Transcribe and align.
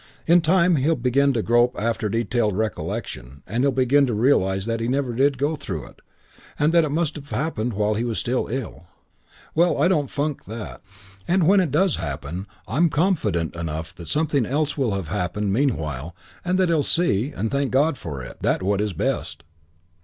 In 0.25 0.41
time 0.41 0.77
he'll 0.77 0.95
begin 0.95 1.31
to 1.33 1.43
grope 1.43 1.79
after 1.79 2.09
detailed 2.09 2.57
recollection, 2.57 3.43
and 3.45 3.63
he'll 3.63 3.71
begin 3.71 4.07
to 4.07 4.15
realise 4.15 4.65
that 4.65 4.79
he 4.79 4.87
never 4.87 5.13
did 5.13 5.37
go 5.37 5.55
through 5.55 5.85
it 5.85 5.99
and 6.57 6.73
that 6.73 6.83
it 6.83 6.89
must 6.89 7.13
have 7.17 7.29
happened 7.29 7.73
while 7.73 7.93
he 7.93 8.03
was 8.03 8.27
ill. 8.27 8.87
Well, 9.53 9.79
I 9.79 9.87
don't 9.87 10.09
funk 10.09 10.45
that. 10.45 10.47
That 10.47 10.57
won't 10.57 10.71
happen 10.71 10.85
yet 10.87 10.87
awhile; 10.87 11.23
and 11.43 11.47
when 11.47 11.59
it 11.59 11.71
does 11.71 11.95
happen 11.97 12.47
I'm 12.67 12.89
confident 12.89 13.55
enough 13.55 13.93
that 13.93 14.07
something 14.07 14.43
else 14.47 14.75
will 14.75 14.95
have 14.95 15.09
happened 15.09 15.53
meanwhile 15.53 16.15
and 16.43 16.57
that 16.57 16.69
he'll 16.69 16.81
see, 16.81 17.29
and 17.31 17.51
thank 17.51 17.69
God 17.69 17.95
for 17.95 18.23
it, 18.23 18.37
that 18.41 18.63
what 18.63 18.81
is 18.81 18.87
is 18.87 18.93
best. 18.93 19.43